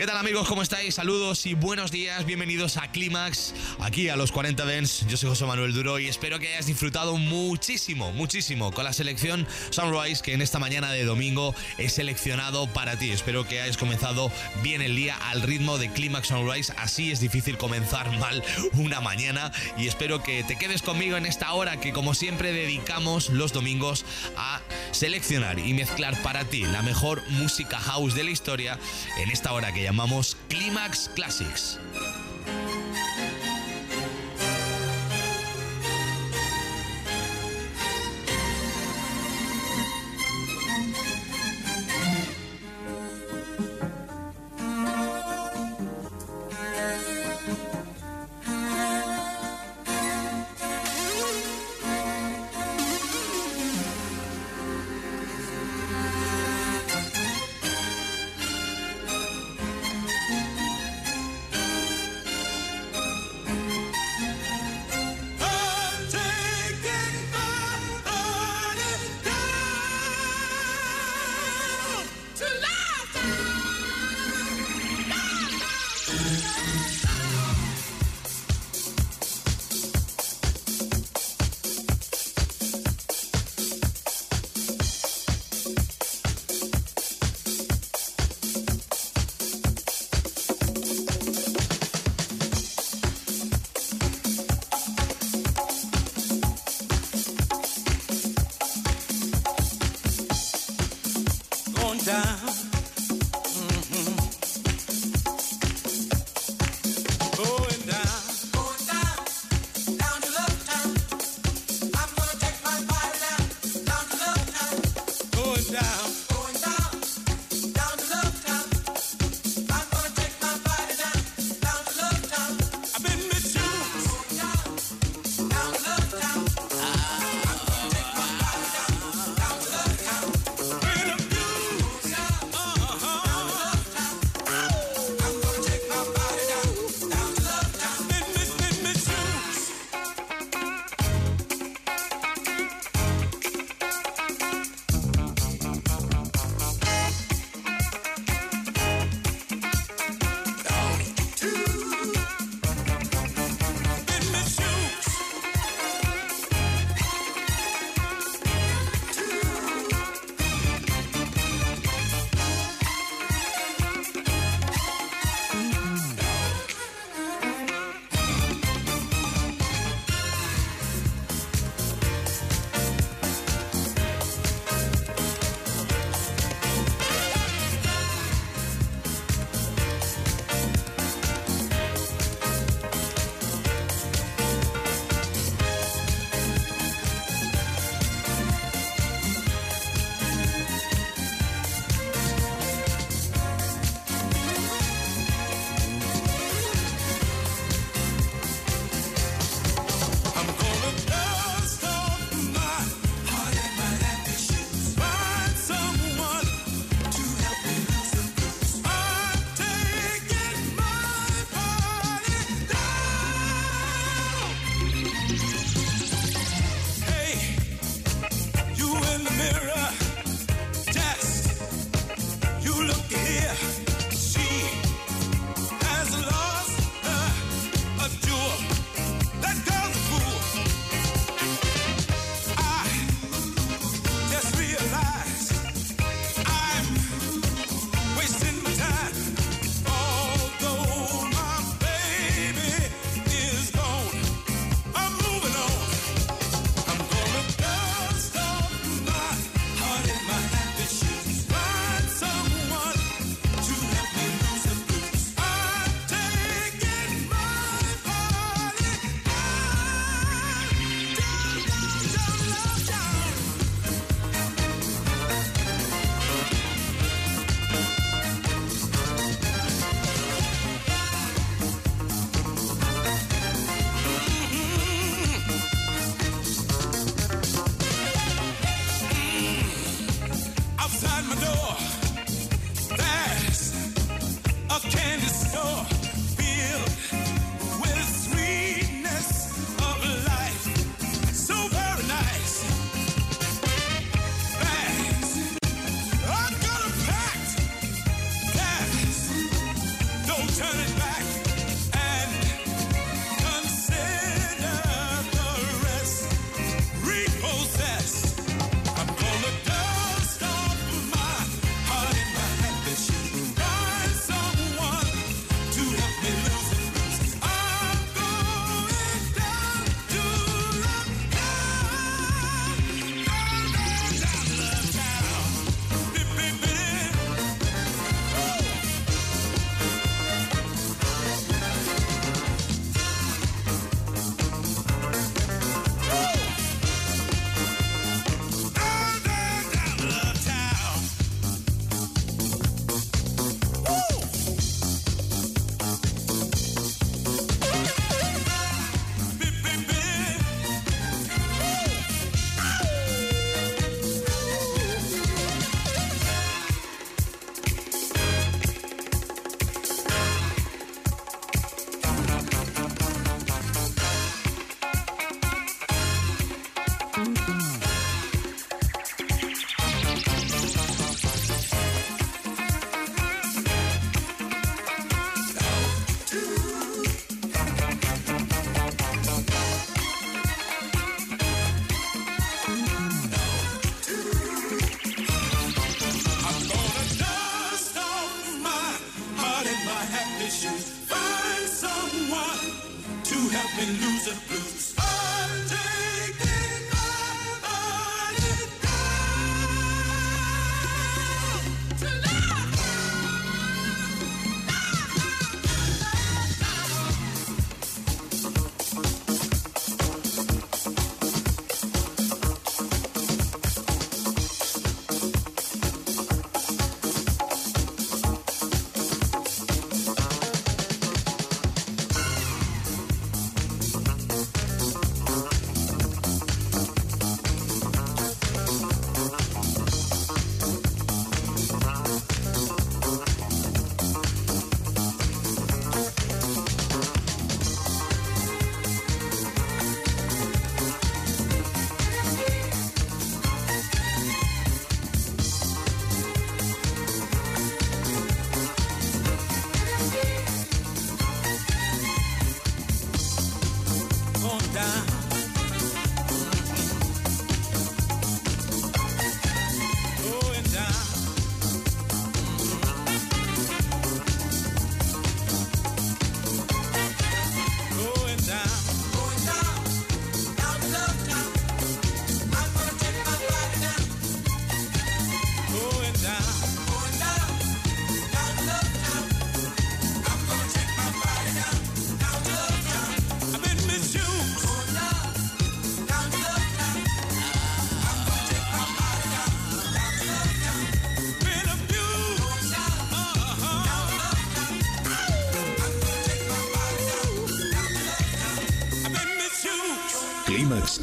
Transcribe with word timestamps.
¿Qué 0.00 0.06
tal 0.06 0.16
amigos? 0.16 0.48
¿Cómo 0.48 0.62
estáis? 0.62 0.94
Saludos 0.94 1.44
y 1.44 1.52
buenos 1.52 1.90
días. 1.90 2.24
Bienvenidos 2.24 2.78
a 2.78 2.90
Clímax, 2.90 3.52
aquí 3.80 4.08
a 4.08 4.16
los 4.16 4.32
40 4.32 4.64
Dents. 4.64 5.06
Yo 5.06 5.18
soy 5.18 5.28
José 5.28 5.44
Manuel 5.44 5.74
Duro 5.74 5.98
y 5.98 6.08
espero 6.08 6.38
que 6.38 6.48
hayas 6.48 6.64
disfrutado 6.64 7.18
muchísimo, 7.18 8.10
muchísimo 8.12 8.72
con 8.72 8.84
la 8.84 8.94
selección 8.94 9.46
Sunrise 9.68 10.22
que 10.22 10.32
en 10.32 10.40
esta 10.40 10.58
mañana 10.58 10.90
de 10.90 11.04
domingo 11.04 11.54
he 11.76 11.90
seleccionado 11.90 12.66
para 12.68 12.96
ti. 12.96 13.10
Espero 13.10 13.46
que 13.46 13.60
hayas 13.60 13.76
comenzado 13.76 14.32
bien 14.62 14.80
el 14.80 14.96
día 14.96 15.18
al 15.28 15.42
ritmo 15.42 15.76
de 15.76 15.92
Clímax 15.92 16.28
Sunrise. 16.28 16.72
Así 16.78 17.12
es 17.12 17.20
difícil 17.20 17.58
comenzar 17.58 18.10
mal 18.18 18.42
una 18.72 19.02
mañana 19.02 19.52
y 19.76 19.86
espero 19.86 20.22
que 20.22 20.44
te 20.44 20.56
quedes 20.56 20.80
conmigo 20.80 21.18
en 21.18 21.26
esta 21.26 21.52
hora 21.52 21.78
que 21.78 21.92
como 21.92 22.14
siempre 22.14 22.52
dedicamos 22.52 23.28
los 23.28 23.52
domingos 23.52 24.06
a 24.38 24.62
seleccionar 24.92 25.58
y 25.58 25.74
mezclar 25.74 26.16
para 26.22 26.46
ti 26.46 26.62
la 26.62 26.80
mejor 26.80 27.22
música 27.28 27.78
house 27.78 28.14
de 28.14 28.24
la 28.24 28.30
historia 28.30 28.78
en 29.22 29.30
esta 29.30 29.52
hora 29.52 29.74
que 29.74 29.82
ya 29.82 29.89
llamamos 29.90 30.36
Climax 30.48 31.10
Classics. 31.16 31.80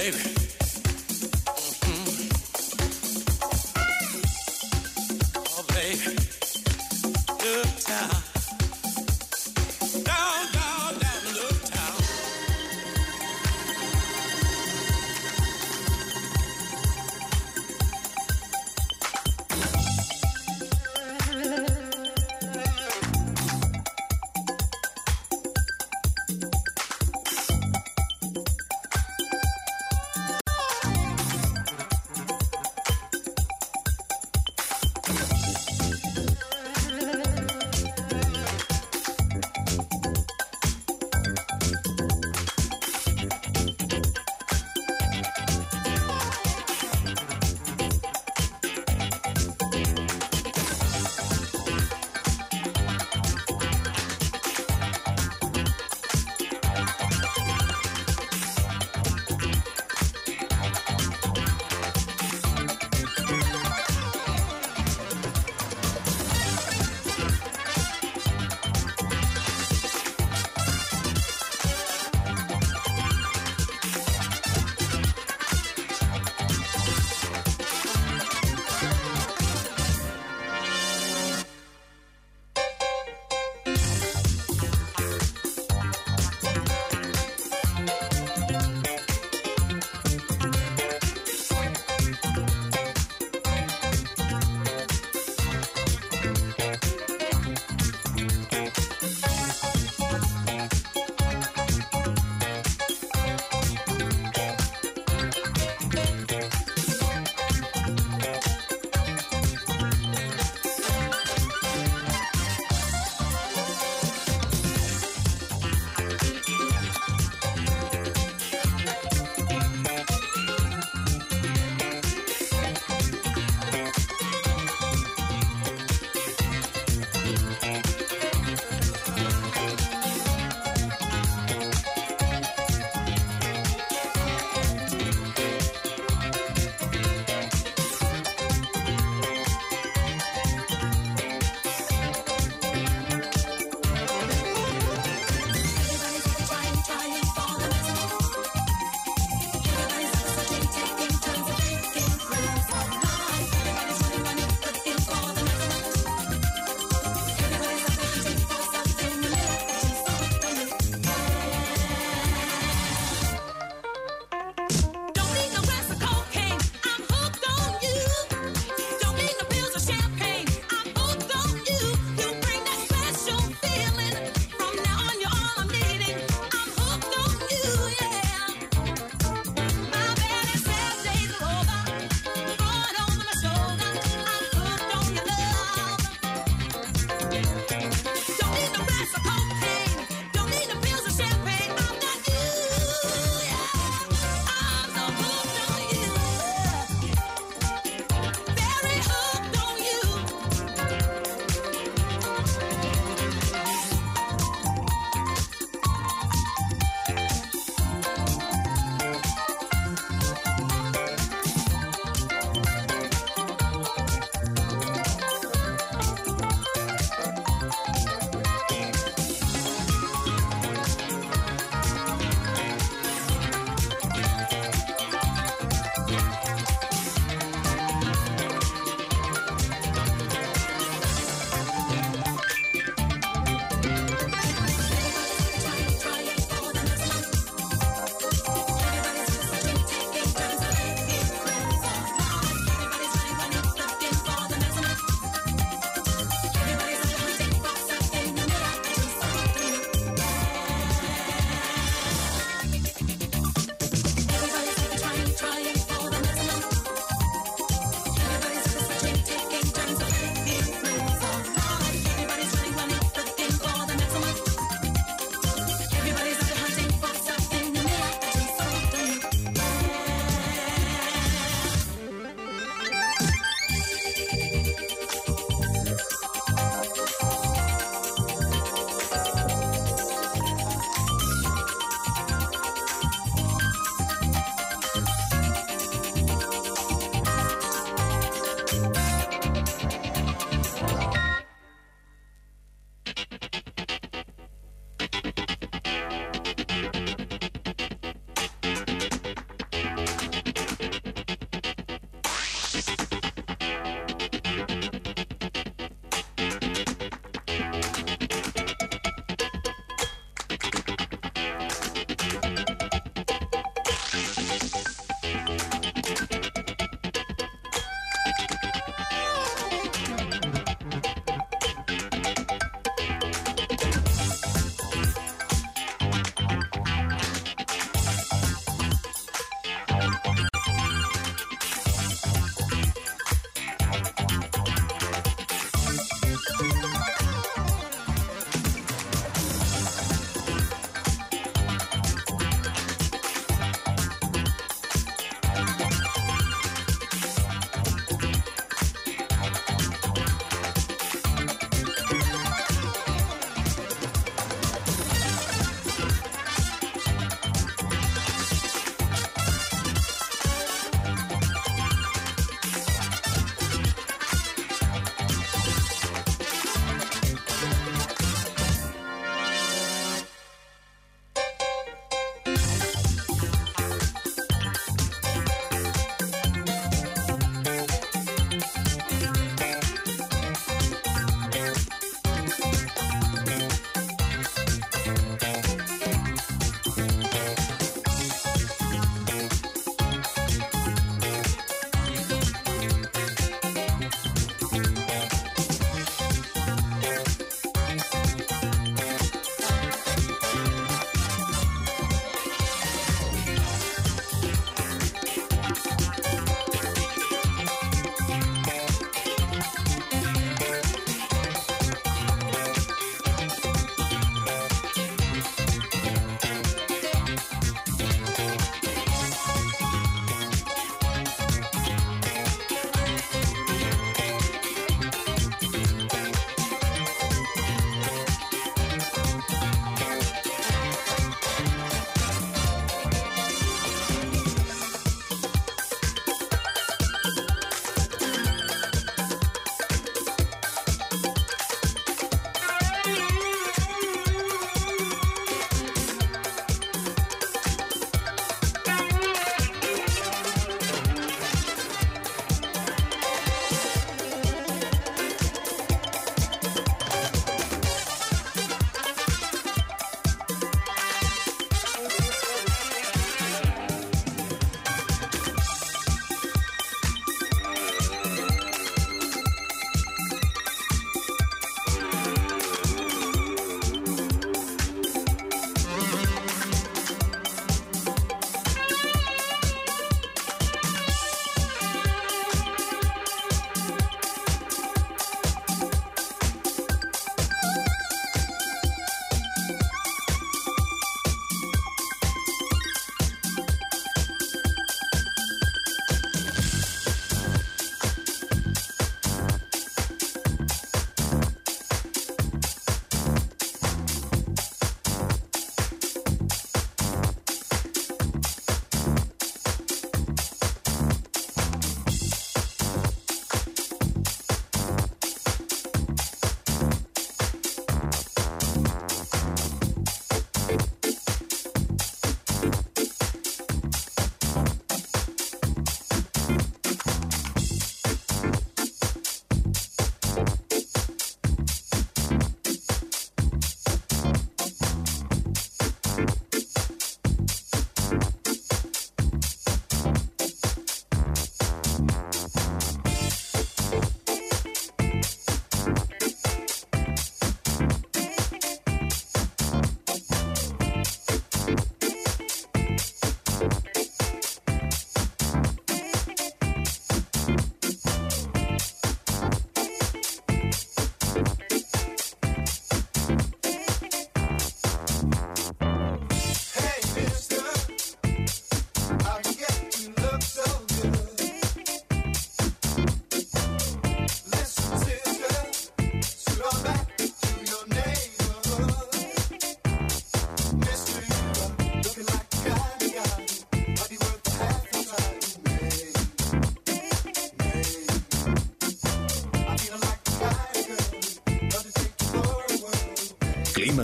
baby. 0.00 0.39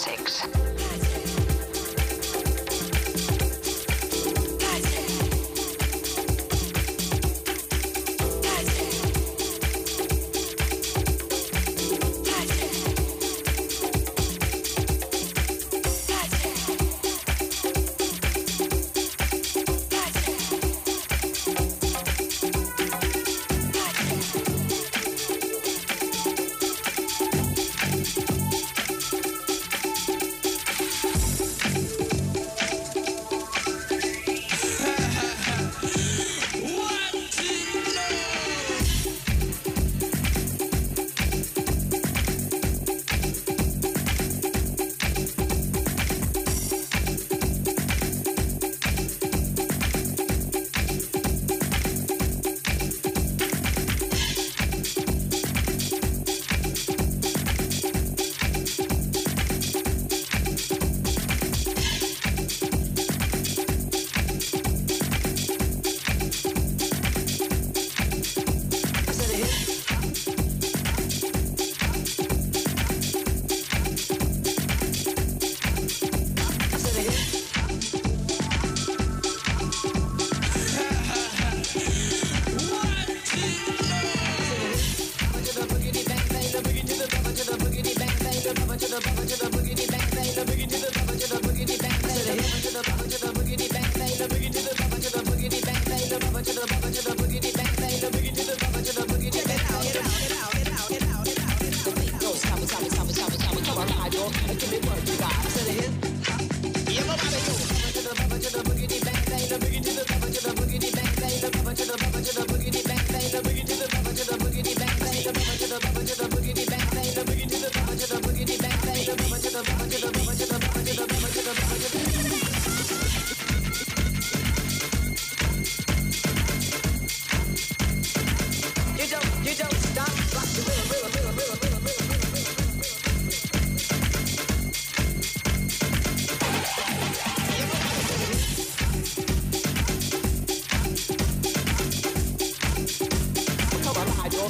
Classics. 0.00 0.59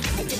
I 0.03 0.25
did 0.25 0.40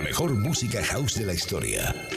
la 0.00 0.06
mejor 0.06 0.34
música 0.34 0.82
house 0.82 1.18
de 1.18 1.26
la 1.26 1.34
historia. 1.34 2.09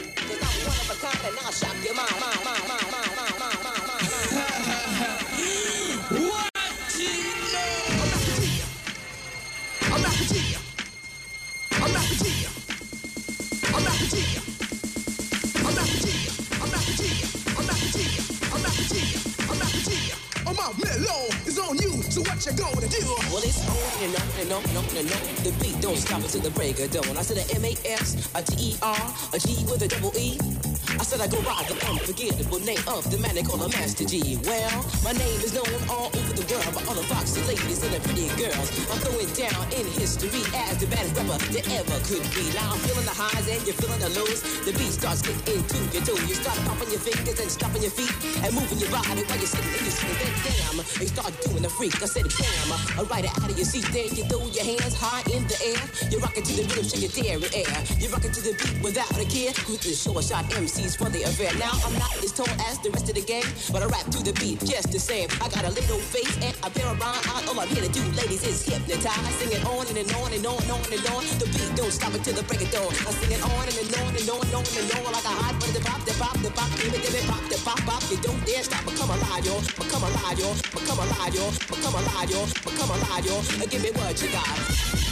Name 32.64 32.80
of 32.88 33.04
the 33.10 33.18
man 33.18 33.34
they 33.34 33.42
call 33.42 33.60
a 33.62 33.68
Master 33.68 34.04
G. 34.04 34.38
Well, 34.44 34.84
my 35.04 35.12
name 35.12 35.40
is 35.44 35.52
known 35.52 35.68
all 35.88 36.08
over 36.08 36.32
the 36.32 36.46
world 36.48 36.72
by 36.72 36.80
all 36.88 36.94
the 36.96 37.04
foxy 37.04 37.42
ladies 37.44 37.84
and 37.84 37.92
the 37.92 38.00
pretty 38.00 38.28
girls. 38.40 38.72
I'm 38.88 39.00
going 39.04 39.28
down 39.36 39.60
in 39.72 39.84
history 40.00 40.40
as 40.56 40.78
the 40.78 40.86
baddest 40.86 41.13
rapper 41.34 41.52
that 41.52 41.66
ever 41.74 41.98
could 42.06 42.24
be. 42.34 42.44
Now 42.54 42.72
I'm 42.72 42.80
feeling 42.86 43.04
the 43.04 43.14
highs 43.14 43.46
and 43.48 43.60
you're 43.66 43.76
feeling 43.76 43.98
the 43.98 44.10
lows. 44.14 44.42
The 44.64 44.72
beat 44.72 44.92
starts 44.94 45.22
getting 45.22 45.42
into 45.50 45.78
your 45.90 46.02
toe. 46.06 46.18
You 46.26 46.34
start 46.38 46.58
popping 46.66 46.90
your 46.90 47.02
fingers 47.02 47.38
and 47.40 47.50
stomping 47.50 47.82
your 47.82 47.90
feet 47.90 48.12
and 48.42 48.54
moving 48.54 48.78
your 48.78 48.90
body 48.90 49.22
while 49.26 49.38
you're 49.38 49.50
sitting 49.50 49.72
and 49.74 49.82
you're 49.82 49.94
sitting. 49.94 50.14
Then 50.14 50.34
damn, 50.46 50.78
you 50.78 51.08
start 51.10 51.32
doing 51.42 51.62
the 51.62 51.70
freak. 51.70 51.94
I 52.02 52.06
said 52.06 52.26
bam, 52.30 52.70
I 52.98 53.02
ride 53.10 53.26
it 53.26 53.34
out 53.34 53.50
of 53.50 53.56
your 53.56 53.66
seat. 53.66 53.86
Then 53.90 54.14
you 54.14 54.24
throw 54.30 54.46
your 54.46 54.64
hands 54.64 54.94
high 54.94 55.24
in 55.34 55.42
the 55.50 55.58
air. 55.74 55.82
You're 56.10 56.22
rocking 56.22 56.44
to 56.44 56.52
the 56.54 56.64
rhythm, 56.70 56.86
shake 56.86 57.02
your 57.02 57.14
dairy 57.14 57.48
air. 57.54 57.78
You're 57.98 58.12
rocking 58.14 58.32
to 58.32 58.40
the 58.42 58.54
beat 58.54 58.76
without 58.82 59.10
a 59.18 59.26
care. 59.26 59.52
Who's 59.66 59.82
the 59.82 59.94
short 59.94 60.24
shot 60.24 60.46
MCs 60.54 60.94
for 60.96 61.10
the 61.10 61.26
affair? 61.26 61.50
Now 61.58 61.74
I'm 61.82 61.94
not 61.98 62.14
as 62.22 62.32
tall 62.32 62.50
as 62.70 62.78
the 62.80 62.90
rest 62.94 63.08
of 63.10 63.16
the 63.18 63.24
gang, 63.24 63.46
but 63.72 63.82
I 63.82 63.86
rap 63.90 64.06
to 64.14 64.20
the 64.22 64.34
beat 64.38 64.62
just 64.62 64.92
the 64.92 65.00
same. 65.00 65.28
I 65.42 65.48
got 65.50 65.64
a 65.66 65.72
little 65.72 65.98
face 65.98 66.36
and 66.38 66.54
a 66.62 66.70
pair 66.70 66.86
of 66.86 67.00
rhyme 67.00 67.18
eyes. 67.34 67.44
All 67.48 67.58
I'm 67.58 67.68
here 67.68 67.82
to 67.82 67.90
do, 67.90 68.04
ladies, 68.14 68.44
is 68.46 68.62
hypnotize. 68.62 69.34
Sing 69.40 69.50
it 69.50 69.64
on 69.66 69.86
and, 69.90 69.98
and 69.98 70.10
on 70.22 70.30
and 70.32 70.46
on 70.46 70.62
and 70.62 70.70
on 70.70 70.92
and 70.92 71.06
on. 71.10 71.23
The 71.40 71.46
beat 71.46 71.72
don't 71.76 71.90
stop 71.90 72.14
until 72.14 72.34
the 72.34 72.42
break 72.44 72.62
of 72.62 72.70
dawn. 72.70 72.92
I 72.92 73.10
sing 73.16 73.32
it 73.32 73.42
on 73.42 73.50
and, 73.50 73.78
and 73.80 73.94
on 73.96 74.12
and 74.12 74.28
on 74.28 74.40
and 74.44 74.54
on 74.54 74.64
and 74.64 74.92
on 74.92 75.12
like 75.12 75.24
a 75.24 75.34
hot 75.34 75.54
butter. 75.58 75.80
Pop, 75.80 76.00
the 76.04 76.12
pop, 76.20 76.36
the 76.44 76.50
pop, 76.50 76.70
give 76.76 76.94
it, 76.94 77.02
give 77.02 77.14
it, 77.14 77.26
pop, 77.26 77.42
the 77.48 77.56
pop, 77.64 77.80
pop. 77.88 78.02
You 78.10 78.18
don't 78.18 78.40
dare 78.44 78.62
stop. 78.62 78.84
Become 78.84 79.10
alive, 79.10 79.44
yo. 79.44 79.60
Become 79.80 80.04
alive, 80.04 80.38
yo. 80.38 80.52
Become 80.72 81.00
alive, 81.00 81.34
yo. 81.34 81.44
Become 81.68 81.94
alive, 81.96 82.30
yo. 82.30 82.40
Become 82.64 82.90
alive, 82.92 83.24
yo. 83.26 83.36
Give 83.66 83.82
me 83.82 83.90
what 83.96 84.20
you 84.20 84.28
got. 84.30 85.03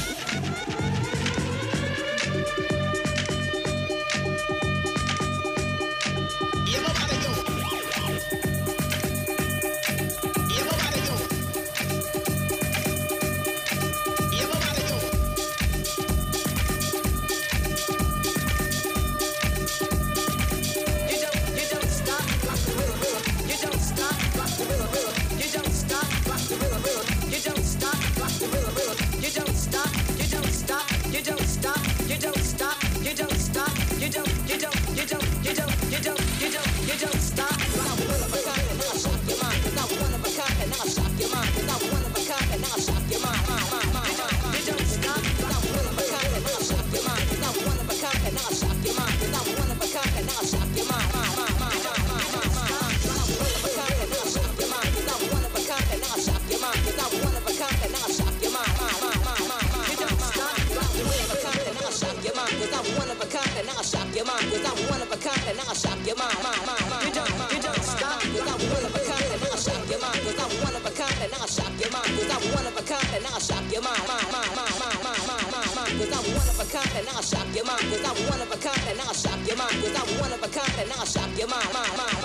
I'll 77.15 77.23
shock 77.23 77.47
your 77.55 77.65
mind. 77.65 77.83
Cause 77.91 78.05
I'm 78.05 78.29
one 78.29 78.41
of 78.41 78.51
a 78.51 78.57
kind 78.57 78.89
and 78.89 79.01
I'll 79.01 79.13
shock 79.13 79.39
your 79.47 79.57
mind. 79.57 79.77
Cause 79.83 79.97
I'm 79.97 80.19
one 80.19 80.33
of 80.33 80.43
a 80.43 80.49
kind 80.49 80.81
and 80.81 80.93
I'll 80.93 81.05
shock 81.05 81.29
your 81.39 81.49
mind. 81.49 81.69
You 81.69 81.97
don't, 81.97 82.22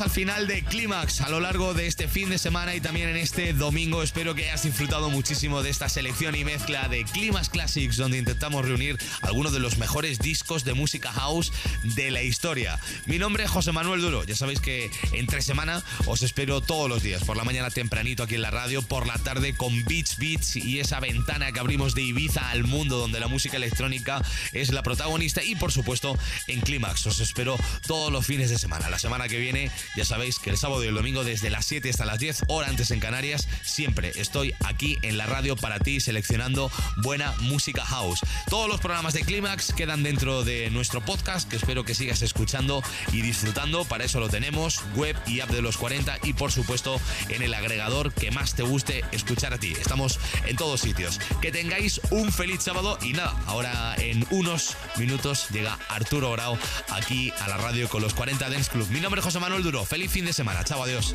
Al 0.00 0.08
final 0.08 0.46
de 0.46 0.64
Clímax 0.64 1.20
a 1.20 1.28
lo 1.28 1.38
largo 1.38 1.74
de 1.74 1.86
este 1.86 2.08
fin 2.08 2.30
de 2.30 2.38
semana 2.38 2.74
y 2.74 2.80
también 2.80 3.10
en 3.10 3.16
este 3.16 3.52
domingo. 3.52 4.02
Espero 4.02 4.34
que 4.34 4.44
hayas 4.44 4.62
disfrutado 4.62 5.10
muchísimo 5.10 5.62
de 5.62 5.68
esta 5.68 5.88
selección 5.90 6.34
y 6.34 6.44
mezcla 6.44 6.88
de 6.88 7.04
Clímax 7.04 7.50
Classics, 7.50 7.98
donde 7.98 8.16
intentamos 8.16 8.64
reunir 8.66 8.96
algunos 9.20 9.52
de 9.52 9.60
los 9.60 9.76
mejores 9.76 10.18
discos 10.18 10.64
de 10.64 10.72
música 10.72 11.12
house 11.12 11.52
de 11.82 12.10
la 12.10 12.22
historia. 12.22 12.80
Mi 13.04 13.18
nombre 13.18 13.44
es 13.44 13.50
José 13.50 13.70
Manuel 13.72 14.00
Duro. 14.00 14.24
Ya 14.24 14.34
sabéis 14.34 14.60
que 14.60 14.90
entre 15.12 15.42
semana 15.42 15.82
os 16.06 16.22
espero 16.22 16.62
todos 16.62 16.88
los 16.88 17.02
días, 17.02 17.22
por 17.24 17.36
la 17.36 17.44
mañana 17.44 17.68
tempranito 17.68 18.22
aquí 18.22 18.36
en 18.36 18.42
la 18.42 18.50
radio, 18.50 18.80
por 18.80 19.06
la 19.06 19.18
tarde 19.18 19.54
con 19.54 19.84
Beats 19.84 20.16
Beats 20.16 20.56
y 20.56 20.80
esa 20.80 21.00
ventana 21.00 21.52
que 21.52 21.60
abrimos 21.60 21.94
de 21.94 22.02
Ibiza 22.02 22.48
al 22.50 22.64
mundo 22.64 22.96
donde 22.96 23.20
la 23.20 23.28
música 23.28 23.58
electrónica 23.58 24.22
es 24.52 24.72
la 24.72 24.82
protagonista 24.82 25.44
y 25.44 25.54
por 25.54 25.70
supuesto 25.70 26.18
en 26.48 26.60
Clímax. 26.60 27.06
Os 27.06 27.20
espero 27.20 27.58
todos 27.86 28.10
los 28.10 28.24
fines 28.24 28.48
de 28.48 28.58
semana. 28.58 28.88
La 28.88 28.98
semana 28.98 29.28
que 29.28 29.38
viene 29.38 29.70
ya 29.96 30.04
sabéis 30.04 30.38
que 30.38 30.50
el 30.50 30.58
sábado 30.58 30.84
y 30.84 30.88
el 30.88 30.94
domingo 30.94 31.24
desde 31.24 31.50
las 31.50 31.66
7 31.66 31.90
hasta 31.90 32.04
las 32.04 32.18
10, 32.18 32.44
hora 32.48 32.68
antes 32.68 32.90
en 32.90 33.00
Canarias, 33.00 33.48
siempre 33.72 34.12
estoy 34.16 34.54
aquí 34.64 34.98
en 35.02 35.16
la 35.16 35.24
radio 35.24 35.56
para 35.56 35.78
ti 35.78 35.98
seleccionando 35.98 36.70
buena 36.98 37.32
música 37.40 37.84
house. 37.84 38.20
Todos 38.50 38.68
los 38.68 38.80
programas 38.80 39.14
de 39.14 39.22
Clímax 39.22 39.72
quedan 39.72 40.02
dentro 40.02 40.44
de 40.44 40.68
nuestro 40.70 41.00
podcast 41.00 41.48
que 41.48 41.56
espero 41.56 41.84
que 41.84 41.94
sigas 41.94 42.20
escuchando 42.20 42.82
y 43.12 43.22
disfrutando. 43.22 43.84
Para 43.86 44.04
eso 44.04 44.20
lo 44.20 44.28
tenemos, 44.28 44.82
web 44.94 45.16
y 45.26 45.40
app 45.40 45.50
de 45.50 45.62
los 45.62 45.78
40 45.78 46.18
y 46.24 46.34
por 46.34 46.52
supuesto 46.52 47.00
en 47.30 47.42
el 47.42 47.54
agregador 47.54 48.12
que 48.12 48.30
más 48.30 48.54
te 48.54 48.62
guste 48.62 49.04
escuchar 49.12 49.54
a 49.54 49.58
ti. 49.58 49.72
Estamos 49.72 50.20
en 50.44 50.56
todos 50.56 50.82
sitios. 50.82 51.18
Que 51.40 51.50
tengáis 51.50 52.00
un 52.10 52.30
feliz 52.30 52.62
sábado 52.62 52.98
y 53.00 53.14
nada, 53.14 53.34
ahora 53.46 53.94
en 53.96 54.26
unos 54.30 54.76
minutos 54.98 55.48
llega 55.48 55.78
Arturo 55.88 56.30
Grau 56.32 56.58
aquí 56.90 57.32
a 57.40 57.48
la 57.48 57.56
radio 57.56 57.88
con 57.88 58.02
los 58.02 58.12
40 58.12 58.50
Dance 58.50 58.70
Club. 58.70 58.88
Mi 58.90 59.00
nombre 59.00 59.20
es 59.20 59.24
José 59.24 59.40
Manuel 59.40 59.62
el 59.62 59.62
Duro. 59.64 59.84
Feliz 59.84 60.10
fin 60.10 60.24
de 60.24 60.32
semana. 60.32 60.64
Chao, 60.64 60.82
adiós. 60.82 61.14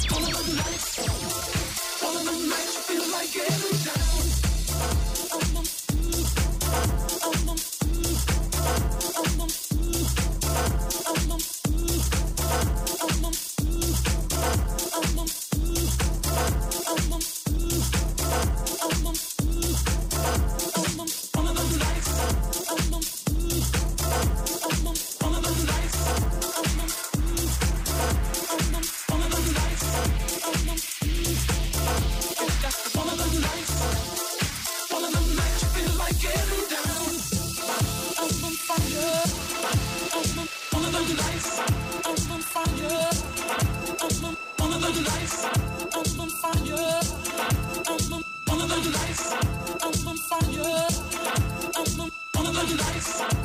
lights. 52.77 53.40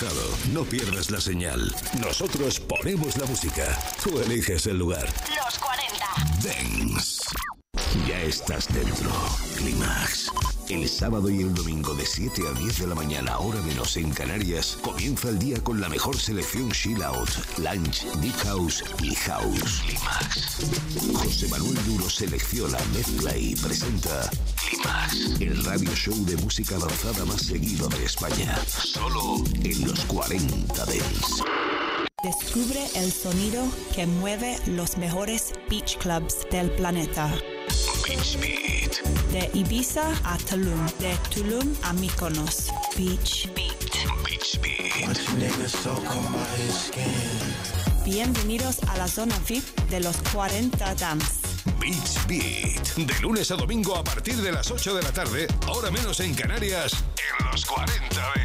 Localizado, 0.00 0.52
no 0.52 0.64
pierdas 0.64 1.10
la 1.10 1.20
señal. 1.20 1.74
Nosotros 2.00 2.60
ponemos 2.60 3.16
la 3.16 3.26
música. 3.26 3.78
Tú 4.02 4.18
eliges 4.20 4.66
el 4.66 4.78
lugar. 4.78 5.06
Los 5.44 5.58
40. 5.58 6.06
Dance. 6.42 7.22
Ya 8.06 8.20
estás 8.22 8.68
dentro. 8.72 9.10
Clímax. 9.56 10.30
El 10.68 10.86
sábado 10.88 11.30
y 11.30 11.40
el 11.40 11.54
domingo 11.54 11.94
de 11.94 12.04
7 12.04 12.42
a 12.46 12.58
10 12.58 12.80
de 12.80 12.86
la 12.86 12.94
mañana, 12.94 13.38
hora 13.38 13.60
menos 13.62 13.96
en 13.96 14.10
Canarias, 14.10 14.76
comienza 14.82 15.30
el 15.30 15.38
día 15.38 15.62
con 15.64 15.80
la 15.80 15.88
mejor 15.88 16.18
selección 16.18 16.70
chill 16.72 17.02
out, 17.02 17.30
lunch, 17.56 18.04
deep 18.20 18.36
house 18.44 18.84
y 19.02 19.14
house. 19.14 19.82
Clímax. 19.86 20.58
José 21.14 21.48
Manuel 21.48 21.84
Duro 21.86 22.10
selecciona, 22.10 22.78
mezcla 22.92 23.36
y 23.36 23.54
presenta 23.56 24.30
El 25.40 25.64
radio 25.64 25.94
show 25.94 26.14
de 26.24 26.36
música 26.36 26.76
avanzada 26.76 27.24
más 27.24 27.42
seguido 27.42 27.88
de 27.88 28.04
España. 28.04 28.58
Solo 28.66 29.44
en 29.62 29.86
los 29.86 30.00
40 30.06 30.86
Dents. 30.86 31.42
Descubre 32.22 32.80
el 32.96 33.12
sonido 33.12 33.64
que 33.94 34.06
mueve 34.06 34.58
los 34.66 34.96
mejores 34.96 35.52
beach 35.70 35.98
clubs 35.98 36.46
del 36.50 36.70
planeta. 36.72 37.32
Beach 38.06 38.38
Beat. 38.40 39.02
De 39.32 39.50
Ibiza 39.58 40.10
a 40.24 40.36
Tulum, 40.38 40.86
de 40.98 41.16
Tulum 41.32 41.74
a 41.82 41.92
Mykonos. 41.92 42.70
Beach 42.96 43.48
Beat. 43.54 43.78
Beach 44.24 44.58
Beat. 44.60 44.88
Bienvenidos 48.04 48.78
a 48.88 48.96
la 48.96 49.06
zona 49.06 49.38
VIP 49.46 49.64
de 49.90 50.00
los 50.00 50.16
40 50.32 50.94
Dance. 50.94 51.37
Beach 51.80 52.26
Beat. 52.26 52.94
De 52.96 53.20
lunes 53.20 53.50
a 53.50 53.56
domingo 53.56 53.96
a 53.96 54.04
partir 54.04 54.36
de 54.36 54.52
las 54.52 54.70
8 54.70 54.94
de 54.94 55.02
la 55.02 55.12
tarde, 55.12 55.46
hora 55.68 55.90
menos 55.90 56.20
en 56.20 56.34
Canarias, 56.34 56.92
en 57.40 57.46
los 57.50 57.64
40 57.64 58.32